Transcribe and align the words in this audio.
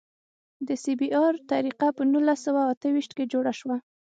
د 0.67 0.69
سی 0.83 0.93
بي 0.99 1.07
ار 1.25 1.33
طریقه 1.51 1.87
په 1.97 2.03
نولس 2.11 2.39
سوه 2.47 2.61
اته 2.71 2.87
ویشت 2.95 3.11
کې 3.17 3.29
جوړه 3.33 3.53
شوه 3.59 3.77